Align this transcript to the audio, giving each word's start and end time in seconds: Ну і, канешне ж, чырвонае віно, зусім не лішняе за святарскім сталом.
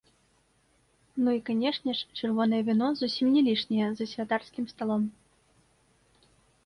Ну 1.25 1.29
і, 1.39 1.41
канешне 1.49 1.91
ж, 1.99 2.07
чырвонае 2.17 2.61
віно, 2.69 2.87
зусім 3.03 3.27
не 3.37 3.41
лішняе 3.51 3.89
за 4.01 4.05
святарскім 4.15 4.65
сталом. 4.75 5.03